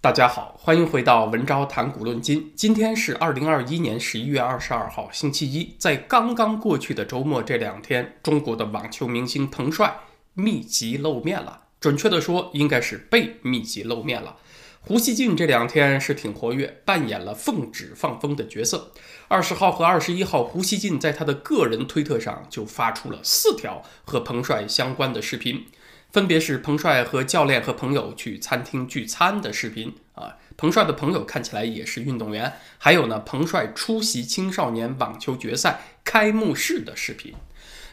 [0.00, 2.52] 大家好，欢迎回到文昭谈古论今。
[2.54, 5.74] 今天是二零二一年十一月二十二号，星期一。
[5.76, 9.98] 在刚刚过去的周末这两天，中国的网球明星彭帅
[10.34, 11.62] 密集露面了。
[11.80, 14.36] 准确的说，应该是被密集露面了。
[14.80, 18.92] 胡锡进这两天是挺活跃，扮演了奉旨放风的角色。
[19.26, 25.66] 二十号和二十一号，胡锡进在他的个人推特上就发出了四条和彭帅相关的视频。
[26.10, 37.34] 分别是彭帅和教练和朋友去餐厅聚餐的视频啊，彭帅的朋友看起来也是运动员，还有呢，彭帅出席青少年网球决赛开幕式的视频。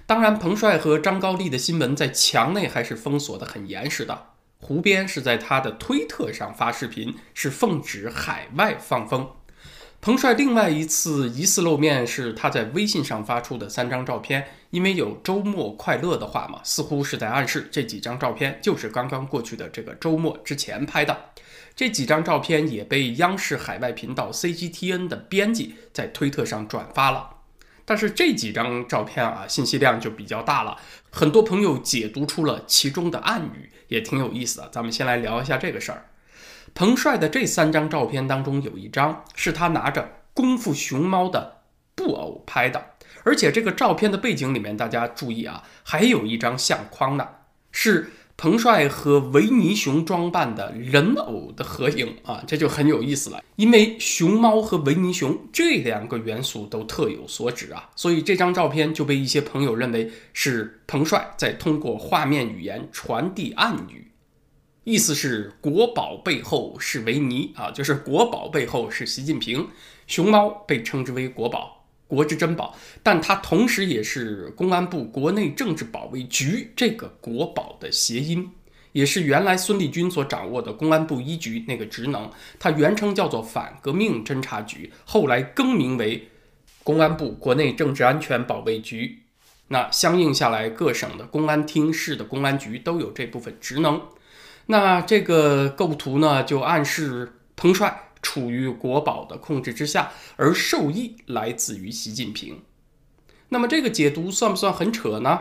[0.06, 4.28] 当然，彭帅和张高丽的新闻在墙内还是封锁的很严实的。
[4.60, 9.30] 胡边是在他的推特上发视频，是奉旨海外放风。
[10.06, 21.32] 彭帅另外一次疑似露面是他在微信上发出的三张照片，因为有“周末快乐”的话嘛，似乎是在暗示这几张照片就是刚刚过去的这个周末之前拍的。
[21.76, 27.38] 这几张照片也被央视海外频道 CGTN 的编辑在推特上转发了。
[27.84, 30.78] 但是这几张照片啊，信息量就比较大了，
[31.10, 34.70] 很多朋友解读出了其中的暗语，也挺有意思的。
[34.72, 36.06] 咱们先来聊一下这个事儿。
[36.76, 41.62] 彭帅的这三张照片当中，有一张是他拿着功夫熊猫的
[41.96, 42.86] 布偶拍的，
[43.24, 47.26] 而且这个照片的背景里面，大家注意啊，还有一张相框呢，
[47.72, 53.42] 是彭帅和维尼熊装扮的人偶的合影啊，这就很有意思了。
[53.56, 64.12] 因为熊猫和维尼熊这两个元素都特有所指啊，所以这张照片就被一些朋友认为是彭帅在通过画面语言传递暗语。
[64.86, 69.68] 意思是国宝背后是维尼啊，就是国宝背后是习近平。
[70.06, 78.48] 熊猫被称之为国宝，国之珍宝，但它同时也是公安部国内政治保卫局这个国宝的谐音，
[78.92, 82.30] 也是原来孙立军所掌握的公安部一局那个职能。
[82.60, 86.30] 它原称叫做反革命侦察局，后来更名为
[86.84, 89.24] 公安部国内政治安全保卫局。
[89.70, 94.00] 那相应下来，各省的公安厅、市的公安局都有这部分职能。
[94.68, 102.62] 那这个构图呢，就暗示彭帅处于国宝的控制之下，而受益来自于习近平。
[103.50, 105.40] 那么这个解读算不算很扯呢？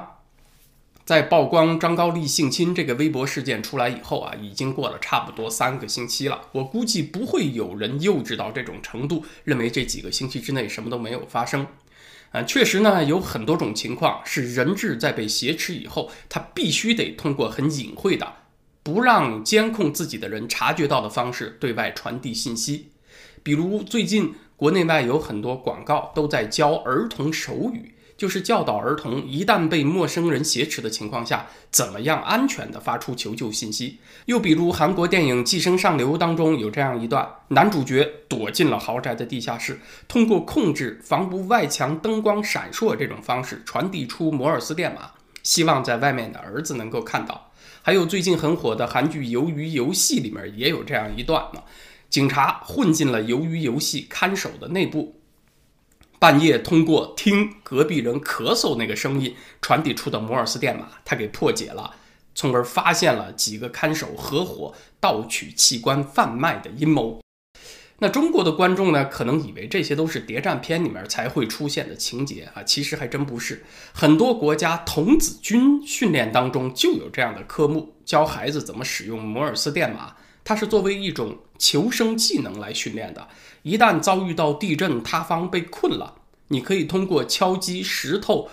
[1.07, 6.43] 在曝光张高丽性侵这个微博事件出来以后啊，已经过了差不多三个星期了。
[6.53, 11.67] 我估计不会有人幼稚到这种程度，认为这几个星期之内什么都没有发生。
[12.31, 18.33] 啊，确实呢，有很多种情况是人质在被挟持以后，他必须得通过很隐晦的。
[18.85, 22.91] 不让监控自己的人察觉到的方式对外传递信息，
[23.43, 34.01] 比如最近国内外有很多广告都在教儿童手语，就是教导儿童一旦被陌生人挟持的情况下，怎么样安全的发出求救信息。
[34.27, 45.13] 又比如韩国电影《寄生上流》当中有这样一段，男主角躲进了豪宅的地下室，通过控制房屋外墙灯光闪烁这种方式传递出摩尔斯电码，
[45.43, 47.51] 希望在外面的儿子能够看到。
[47.87, 51.63] 还有最近很火的韩剧《鱿鱼游戏》里面也有这样一段呢，
[52.09, 55.21] 警察混进了鱿鱼游戏看守的内部，
[56.19, 61.95] 半夜通过听隔壁人咳嗽那个声音传递出的摩尔斯电码，他给破解了，
[62.35, 67.24] 从而发现了几个看守合伙盗取器官贩卖的阴谋。
[68.05, 73.65] 那中国的观众呢，可能以为这些都是谍战片里面才会出现的情节啊，其实还真不是。
[73.95, 83.27] 很多国家童子军训练当中就有这样的科目，教孩子怎么使用摩尔斯电码，它是作为一种求生技能来训练的。
[83.63, 86.17] 一旦遭遇到地震、塌方被困了，
[86.49, 88.51] 你可以通过敲击石头。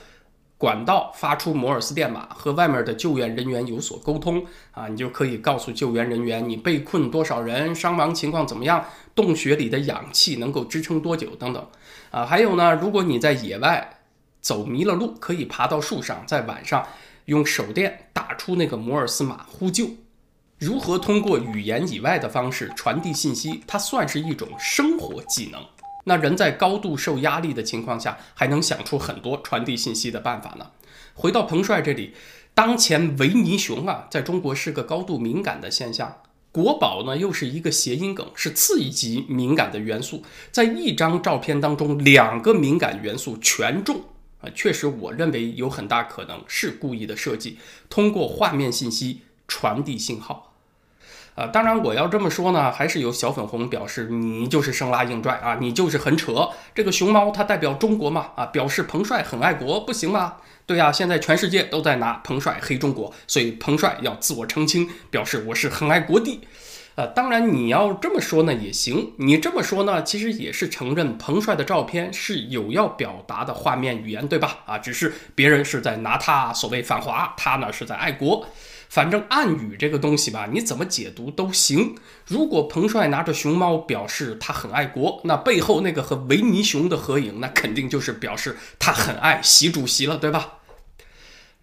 [0.62, 8.86] 管道发出摩尔斯电码，和外面的救援人员有所沟通啊，你就可以告诉救援人员你被困多少人，伤亡情况怎么样，
[9.16, 11.68] 洞穴里的氧气能够支撑多久等等
[12.12, 12.24] 啊。
[12.24, 14.02] 还有呢，如果你在野外
[14.40, 16.86] 走迷了路，可以爬到树上，在晚上
[17.26, 19.90] 用手电打出那个摩尔斯码呼救。
[20.60, 25.60] 如何通过语言以外的方式传递信息，它算是一种生活技能。
[26.06, 30.72] 那人在高度受压力的情况下，还能想出很多传递信息的办法呢。
[31.14, 32.14] 回到彭帅这里，
[32.54, 36.24] 当前维尼熊啊，在中国是个高度敏感的现象。
[36.52, 40.24] 国宝呢，又是一个谐音梗，是次一级敏感的元素。
[40.52, 44.02] 在一张照片当中，两个敏感元素全中
[44.42, 47.58] 啊，确实，我认为有很大可能是故意的设计，
[47.90, 50.51] 通过画面信息传递信号。
[51.36, 56.50] 啊，当然我要这么说呢，还是有小粉红表示你就是生拉硬拽啊，你就是很扯。
[56.76, 60.36] 这个熊猫它代表中国嘛，啊，表示彭帅很爱国，不行吗？
[60.66, 66.42] 对呀，现在全世界都在拿彭帅黑中国，所以彭帅要自我澄清，表示我是很爱国的。
[66.96, 74.60] 呃，当然你要这么说呢也行，你这么说呢，其实也是承认彭帅的照片是有要表达的画面语言，对吧？
[74.66, 78.46] 啊，只是别人是在拿他所谓反华，他呢是在爱国。
[78.92, 81.96] 反正暗语这个东西吧，你怎么解读都行。
[82.28, 90.56] 如果彭帅拿着熊猫表示他很爱国，那背后那个和维尼熊的合影，那肯定就是表示他很爱习主席了，对吧？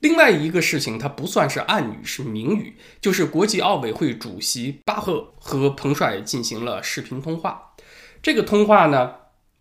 [0.01, 7.75] 另外一个事情，它不算是暗语，是明语，就是国际奥委会主席巴赫和彭帅进行了视频通话。
[8.23, 9.13] 这个通话呢，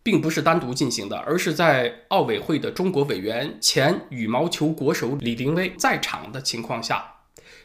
[0.01, 7.15] 并不是单独进行的，而是在奥委会的中国委员、前羽毛球国手李玲薇在场的情况下。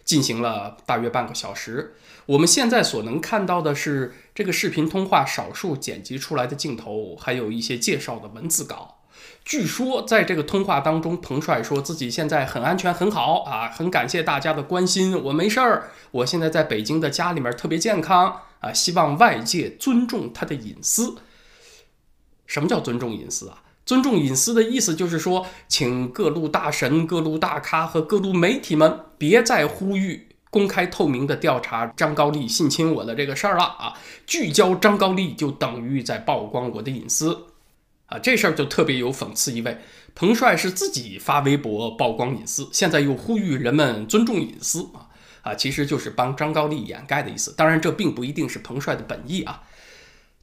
[0.05, 1.95] 进行了大约半个小时。
[2.27, 8.99] 我们现在所能看到的是这个视频通话少数剪辑出来的镜头，还有一些介绍的文字稿。
[9.45, 21.17] 据说在这个通话当中，彭帅说自己现在很安全、很好啊，很感谢大家的关心，我没事儿，我现在在北京的家里面特别健康啊，希望外界尊重他的隐私。
[22.47, 23.63] 什么叫尊重隐私啊？
[23.85, 33.95] 尊重隐私的意思就是说，请各路大神、各路大咖和各路媒体们别再呼吁公开透明的调查张高丽性侵我的这个事儿了啊！
[34.27, 37.47] 聚焦张高丽就等于在曝光我的隐私
[38.07, 38.19] 啊！
[38.19, 39.79] 这事儿就特别有讽刺意味。
[40.15, 45.09] 彭帅是自己发微博曝光隐私，现在又呼吁人们尊重隐私啊
[45.43, 45.55] 啊！
[45.55, 47.53] 其实就是帮张高丽掩盖的意思。
[47.57, 49.63] 当然，这并不一定是彭帅的本意啊。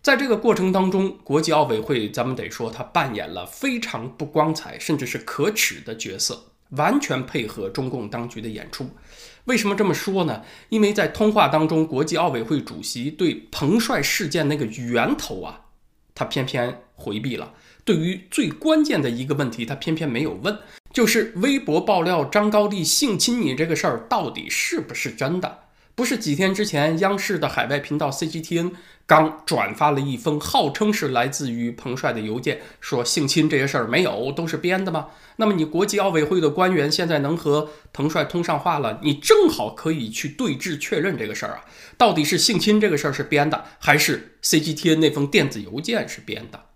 [0.01, 8.89] 在这个过程当中，国际奥委会，咱们得说，他扮演了非常不光彩，甚至是可耻的角色，完全配合中共当局的演出。
[9.43, 10.43] 为什么这么说呢？
[10.69, 15.65] 因为在通话当中，国际奥委会主席对彭帅事件那个源头啊，
[16.15, 17.53] 他偏偏回避了。
[17.83, 20.57] 对于最关键的一个问题，他偏偏没有问，
[20.93, 25.59] 就是微博爆料张高丽性侵你这个事儿到底是不是真的？
[25.99, 28.71] 不是几天之前，央视的海外频道 CGTN
[29.05, 35.07] 刚转发了一封号称是来自于彭帅的邮件，说性侵这些事儿没有，都是编的吗？
[35.35, 41.65] 那么你国际奥委会的官员现在能和彭帅通上话了，你正好可以去对质确认这个事儿啊，
[41.97, 46.68] 到底是性侵这个事儿是编的，还是 CGTN 那封电子邮件是编的？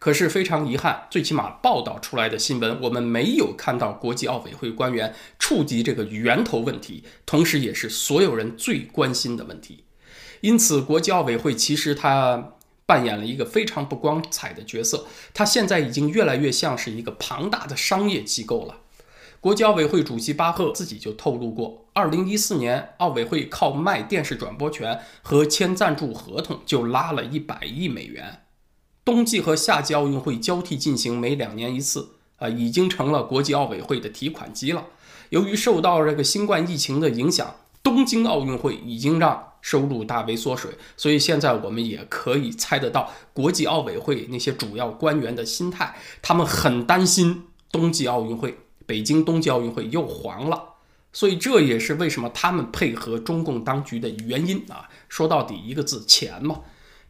[0.00, 9.84] 可是非常遗憾，最起码报道出来的新闻，我们没有看到国际奥委会官员触及这个源头问题，同时也是所有人最关心的问题。
[10.40, 12.54] 因此，国际奥委会其实它
[12.86, 15.04] 扮演了一个非常不光彩的角色，
[15.34, 18.78] 它现在已经越来越像是一个庞大的商业机构了。
[19.38, 28.40] 国际奥委会主席巴赫自己就透露过，二零一四年奥委会靠卖电视转播权和签赞助合同就拉了一百亿美元。
[29.10, 34.84] 冬季和夏季奥运会交替进行，每两年一次，啊，已经成了国际奥委会的提款机了。
[35.30, 50.62] 由于受到这个新冠疫情的影响，东京奥运会已经让收入大为缩水，所以现在我们也可以猜得到国际奥委会那些主要官员的心态，他们很担心冬季奥运会，北京冬季奥运会又黄了，
[51.12, 54.88] 所以这也是为什么他们配合中共当局的原因啊。
[55.08, 56.60] 说到底一个字，钱嘛。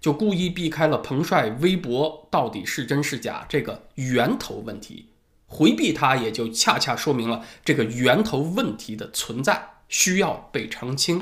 [0.01, 5.07] 就故意避开了彭帅微博到底是真是假这个源头问题，
[5.47, 11.21] 回避它也就恰恰说明了这个源头问题的存在需要被澄清。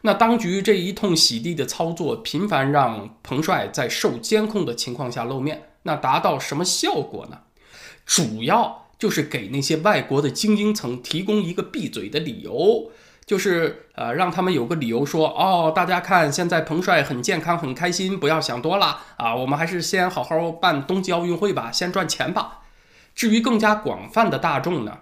[0.00, 7.40] 那当局这一通洗地的操作，频繁让彭帅在受监控的情况下露面，那达到什么效果呢？
[8.06, 12.90] 主要就是给那些外国的精英层提供一个闭嘴的理由。
[13.26, 22.60] 就是呃，让他们有个理由说哦，大家看现在彭帅很健康很开心，不要想多了啊，我们还是先好好办冬季奥运会吧，先赚钱吧。
[23.14, 24.98] 至于更加广泛的大众呢，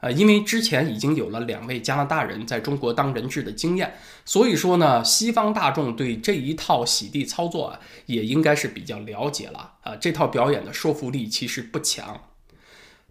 [0.00, 9.96] 呃，因为之前已经有了两位加拿大人在中国当人质的经验，所以说呢，西方大众对这一套洗地操作啊，也应该是比较了解了啊。
[9.96, 12.20] 这套表演的说服力其实不强。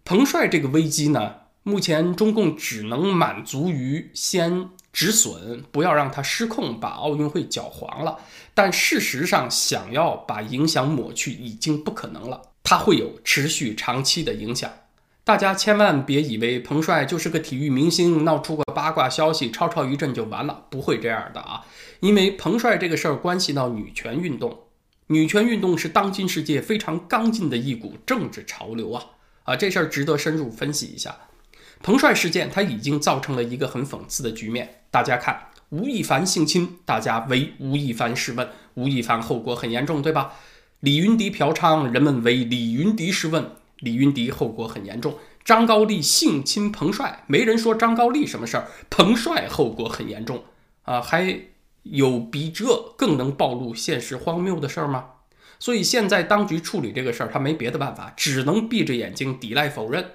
[0.06, 1.36] 彭帅这个危机呢？
[1.64, 8.20] 目前中共只能满足于先止损，不要让它失控，把奥运会搅黄了。
[8.54, 14.70] 但事实上，想要把影响抹去已经不可能了，它会有持续长期的影响。
[15.24, 21.66] 大家千万别以为彭帅就是个体育明星，闹出个八卦消息，吵吵一阵就完了，不会这样的啊！
[22.02, 24.60] 因为彭帅这个事儿关系到女权运动，
[25.08, 29.06] 女权运动是当今世界非常刚劲的一股政治潮流啊！
[29.44, 31.16] 啊，这事儿值得深入分析一下。
[31.84, 34.84] 彭帅事件，他已经造成了一个很讽刺的局面。
[34.90, 40.32] 大家看，吴亦凡性侵，大家为吴亦凡试问，吴亦凡后果很严重，对吧？
[40.80, 45.18] 李云迪嫖娼，人们为李云迪试问，李云迪后果很严重。
[45.44, 50.46] 张高丽性侵彭帅，没人说张高丽什么事儿，彭帅后果很严重
[50.84, 51.38] 啊，还
[51.84, 55.06] 有比这更能暴露现实荒谬的事儿吗？
[55.60, 60.12] 所以现在当局处理这个事儿，他没别的办法，只能闭着眼睛抵赖否认，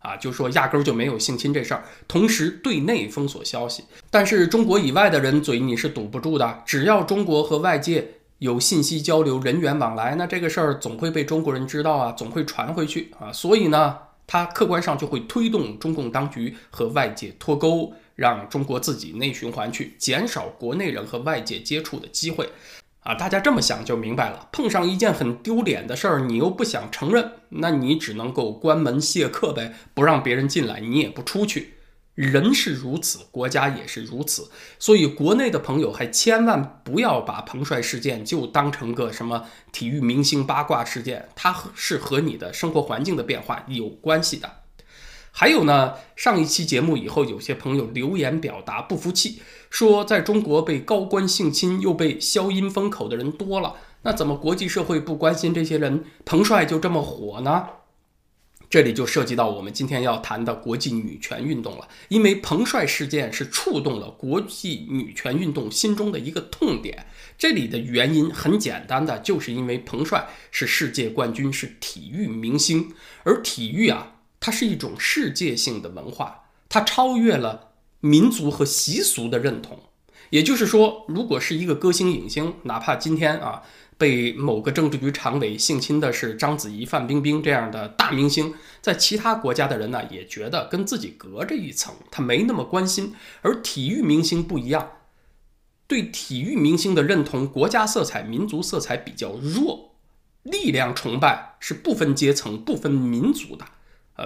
[0.00, 3.84] 啊，就说压根儿就没有性侵这事儿，同时对内封锁消息。
[4.10, 13.30] 但是中国以外的人嘴你是堵不住的，只要中国和外界有信息交流、人员往来，那这个事儿总会被中国人知道啊，总会传回去啊。
[13.30, 22.48] 所以呢，它客观上就会推动中共当局和外界脱钩，让中国自己内循环去，减少国内人和外界接触的机会。
[23.00, 24.48] 啊，大家这么想就明白了。
[24.52, 31.74] 碰上一件很丢脸的事儿，你又不想承认，那你只能够关门谢客呗，不让别人进来，你也不出去。
[32.14, 34.50] 人是如此，国家也是如此。
[34.78, 44.59] 所以，国内的朋友还千万不要把彭帅事件就当成个什么体育明星八卦事件，它是和你的生活环境的变化有关系的。
[45.40, 56.04] 还有呢，上一期节目以后，有些朋友留言表达不服气，说在中国被高官性侵又被消音封口的人多了，那怎么国际社会不关心这些人？
[56.26, 57.68] 彭帅就这么火呢？
[58.68, 67.06] 这里就涉及到我们今天要谈的国际女权运动了，因为彭帅事件是触动了国际女权运动心中的一个痛点。
[67.38, 72.92] 这里的原因很简单的，就是因为彭帅是世界冠军，是体育明星，
[73.22, 74.16] 而体育啊。
[74.40, 79.78] 它是一种世界性的文化，它超越了民族和习俗的认同。
[80.30, 83.62] 也就是说，如果是一个歌星、影星，哪怕今天啊
[83.98, 93.12] 被某个政治局常委性侵的是章子怡、范冰冰这样的大明星，在其他国家的人呢也觉得跟自己隔着一层，他没那么关心。
[93.42, 94.92] 而体育明星不一样，
[95.88, 99.96] 对体育明星的认同，国家色彩、民族色彩比较弱，
[100.44, 103.66] 力量崇拜是不分阶层、不分民族的。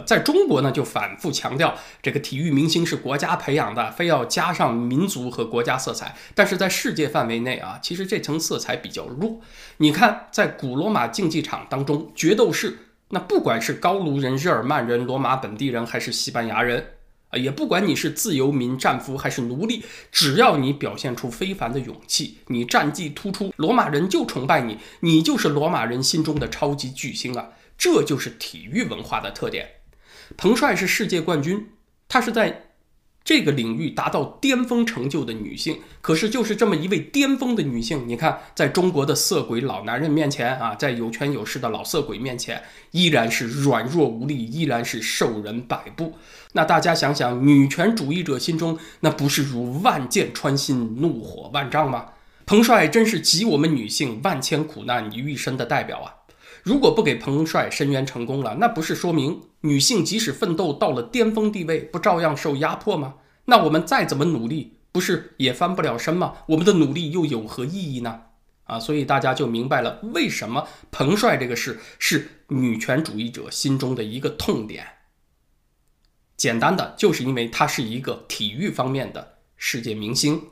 [0.02, 6.16] 在中国呢，就反复强调这个体育明星是国家培养的，非要加上民族和国家色彩。
[6.34, 9.40] 但是在世界范围内啊，其实这层色彩比较弱。
[9.76, 12.78] 你看，在古罗马竞技场当中，决斗士，
[13.10, 16.86] 那不管是高卢人、日耳曼人、罗马本地人，还是西班牙人，
[17.30, 27.50] 啊，也不管你是自由民、战俘还是奴隶，只要你表现出非凡的勇气，你战绩突出，罗马人就崇拜你，你就是罗马人心中的超级巨星啊！
[27.76, 29.68] 这就是体育文化的特点。
[30.36, 31.68] 彭帅是世界冠军，
[32.08, 32.62] 她是在
[33.24, 35.78] 这个领域达到巅峰成就的女性。
[36.02, 46.18] 可是，就是这么一位巅峰的女性，你看，在中国的色鬼老男人面前啊，在有权有势的老色鬼面前，依然是软弱无力，依然是受人摆布。
[46.52, 52.08] 那大家想想，女权主义者心中那不是如万箭穿心、怒火万丈吗？
[52.44, 56.12] 彭帅真是集我们女性万千苦难于一身的代表啊！
[56.62, 63.14] 如果不给彭帅申冤成功了，那不是说明女性即使奋斗到了巅峰地位，不照样受压迫吗？
[63.46, 66.34] 那我们再怎么努力，不是也翻不了身吗？
[66.48, 68.24] 我们的努力又有何意义呢？
[68.64, 74.86] 啊，所以大家就明白了为什么彭帅这个事是女权主义者心中的一个痛点。
[76.36, 80.42] 简单的，就是因为他是一个体育方面的世界明星。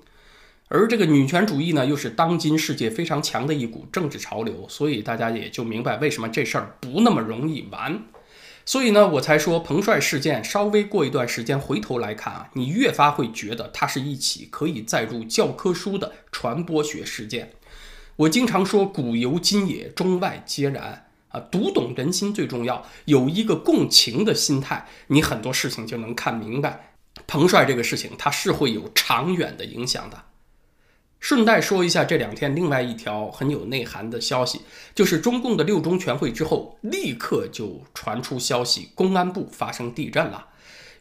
[0.68, 8.04] 而这个女权主义呢，又是当今世界非常强的一股政治潮流，所以大家也就明白为什么这事儿不那么容易完。
[8.64, 17.52] 所以呢，我才说彭帅事件稍微过一段时间回头来看啊，你越发会觉得它是一起可以载入教科书的传播学事件。
[18.16, 26.94] 我经常说古犹今也，中外皆然啊，读懂人心最重要，有一个共情的心态，你很多事情就能看明白。
[27.26, 30.24] 彭帅这个事情，它是会有长远的影响的。
[31.22, 34.62] 顺带说一下，这两天另外一条很有内涵的消息，
[34.92, 40.46] 就是中共的六中全会之后，立刻就传出消息，公安部发生地震了。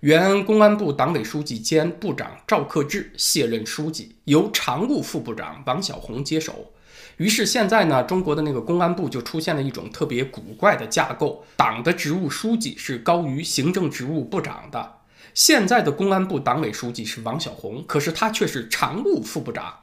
[0.02, 6.72] 原公安部党委书记兼部长赵克志卸任书记，由常务副部长王小红接手。
[7.18, 14.98] 于是现在呢，中国的那个公安部就出现了一种特别古怪的架构，党的职务书记是高于行政职务部长的。
[15.34, 19.74] 现在的公安部党委书记是王小红，可是他却是常务副部长。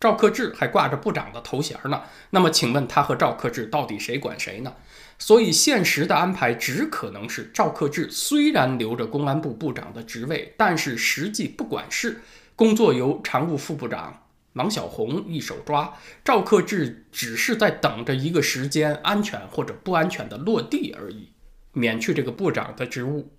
[0.00, 4.72] 赵克志还挂着部长的头衔呢，那么请问他和赵克志到底谁管谁呢？
[5.18, 12.22] 所以现实的安排只可能是赵克志虽然留着公安部部长的职位，但是实际不管事，
[12.56, 14.22] 工作由常务副部长
[14.54, 21.28] 王小红一手抓，赵克志只是在等着一个时间安全或者不安全的落地而已，
[21.72, 23.30] 免去这个部长的职务。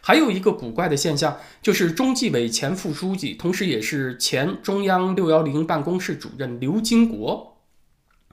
[0.00, 7.58] 还有一个古怪的现象，就是中纪委前副书记，同时也是前中央六幺零办公室主任刘金国，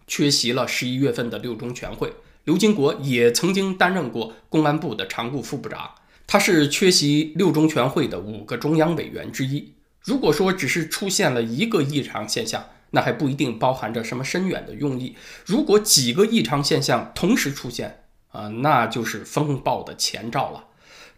[0.06, 2.14] 缺席了十一月份的六中全会。
[2.44, 5.92] 刘金国也曾经担任过公安部的常务副部长，
[6.28, 9.74] 他是缺席六中全会的五个中央委员之一。
[10.02, 15.16] 如果说只是出现了一个异常现象，那还不一定包含着什么深远的用意。
[15.46, 20.66] 如果几个异常现象同时出现，啊，那就是风暴的前兆了。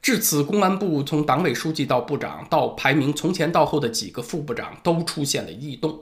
[0.06, 6.00] 至此，公安部从党委书记到部长，到排名从前到后的几个副部长都出现了异动。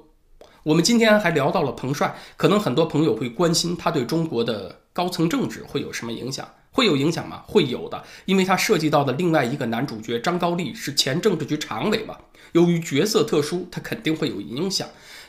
[0.63, 6.45] 我们今天还聊到了彭帅，可能很多朋友会关心他对中国的高层政治会有什么影响？
[6.71, 7.43] 会有影响吗？
[7.47, 12.17] 会有的，因为他涉及到的另外一个男主角张高丽是前政治局常委嘛，
[12.51, 14.85] 由于角色特殊，他肯定会有影响。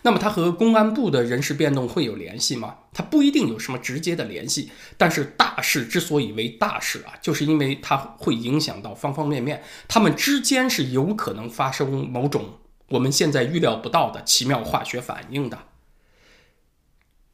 [0.07, 2.77] 那么他和公安部的人事变动会有联系吗？
[2.93, 4.71] 他不一定有什么直接的联系。
[4.99, 12.59] 但是大事之所以为大事啊，就是因为它会影响到方方面面，他们之间是有可能发生某种
[12.91, 15.59] 我们现在预料不到的奇妙化学反应的。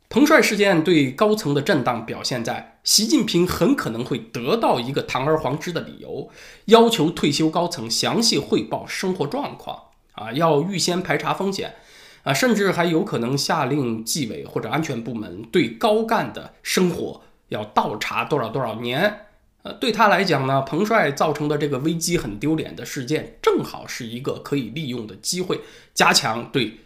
[0.09, 6.31] 彭帅事件对高层的震荡表现在习近平很可能会得到一个堂而皇之的理由，
[6.67, 11.75] 要求退休高层详细汇报生活状况啊，要预先排查风险。
[12.23, 19.27] 啊，甚至还有可能下令纪委或者安全部门对高干的生活要倒查多少多少年。
[19.62, 25.61] 呃，对他来讲呢，彭帅造成的这个危机很丢脸的事件，正好是一个可以利用的机会，
[25.93, 26.79] 加强对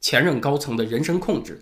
[0.00, 1.60] 前任高层的人身控制。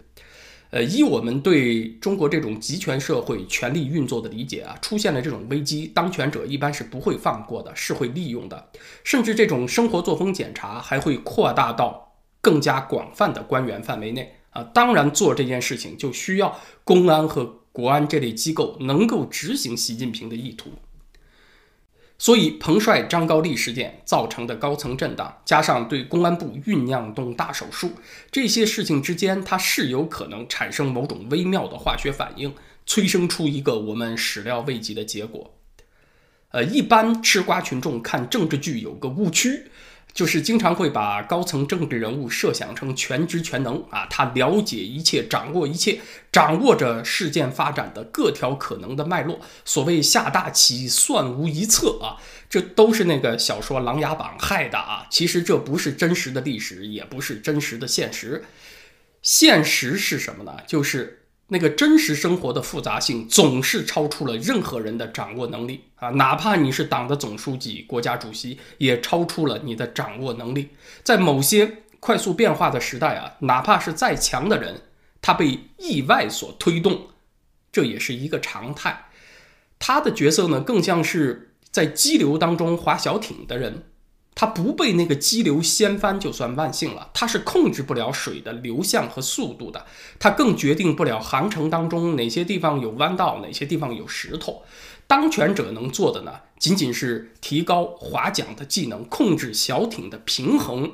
[0.68, 8.68] 呃，以我们对中国这种集权社会权力运作的理解啊，出现了这种危机，当权者一般是不会放过的，是会利用的，
[9.04, 12.11] 甚至这种生活作风检查还会扩大到。
[12.42, 20.72] 更加广泛的官员范围内啊，当然做这件事情就需要公安和国安这类机构能够执行习近平的意图。
[22.18, 27.92] 所以，彭帅、张高丽事件造成的高层震荡，加上对公安部酝酿动大手术
[28.30, 32.54] 这些事情之间，它是有可能产生某种微妙的化学反应，
[32.86, 35.54] 催生出一个我们始料未及的结果。
[36.50, 39.70] 呃，一般吃瓜群众看政治剧有个误区。
[40.12, 46.00] 就是经常会把高层政治人物设想成全知全能啊，他了解一切，掌握一切，
[46.30, 49.40] 掌握着事件发展的各条可能的脉络。
[49.64, 55.06] 所谓下大棋，算无一策啊，这都是那个小说《琅琊榜》害的啊。
[55.10, 58.44] 其实这不是真实的历史，也不是真实的现实。
[59.22, 60.58] 现实是什么呢？
[60.66, 61.21] 就是。
[61.52, 66.08] 那个真实生活的复杂性总是超出了任何人的掌握能力啊！
[66.08, 70.70] 哪怕你是党的总书记、国家主席，也超出了你的掌握能力。
[71.04, 74.80] 在某些快速变化的时代啊，哪怕是再强的人，
[75.20, 77.08] 他被意外所推动，
[77.70, 79.08] 这也是一个常态。
[79.78, 83.84] 他的角色呢，更像是在激流当中划小艇的人。
[84.34, 89.84] 他不被那个激流掀翻就算万幸了，他是控制不了水的流向和速度的，
[90.18, 94.62] 他更决定不了航程当中哪些地方有弯道，哪些地方有石头。
[95.06, 100.92] 当权者能做的呢，仅仅是提高划桨的技能，控制小艇的平衡，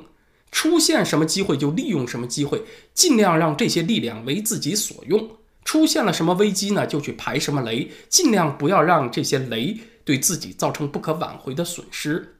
[0.51, 5.29] 出现什么机会就利用什么机会，尽量让这些力量为自己所用。
[5.63, 12.38] 出现了什么危机呢，就去排什么雷，尽量不要让这些雷对自己造成不可挽回的损失。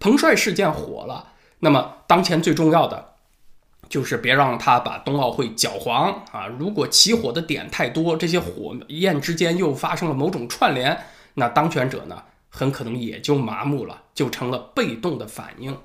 [0.00, 3.12] 彭帅事件火了，那么当前最重要的
[3.88, 6.46] 就是别让他把冬奥会搅黄啊！
[6.46, 10.98] 如果起火的点太多，这些火焰之间又发生了某种串联，
[11.34, 15.76] 那当权者呢，很可能也就麻木了，就成了被动的反应。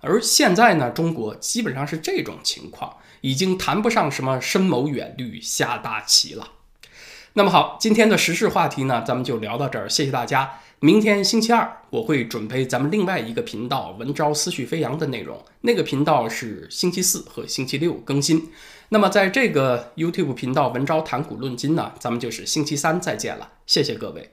[0.00, 6.50] 而现在呢，中国基本上是这种情况，已经谈不上什么深谋远虑、下大棋了。
[7.32, 10.60] 那么好，今天的时事话题呢，咱们就聊到这儿，谢谢大家。
[10.84, 15.42] 明天星期二，我会准备咱们另外一个频道“文昭思绪飞扬”的内容。
[15.62, 18.50] 那个频道是星期四和星期六更新。
[18.90, 23.50] 那么在这个 YouTube 频道“文昭谈古论今”呢，咱们就是星期三再见了。
[23.64, 24.30] 谢谢各位。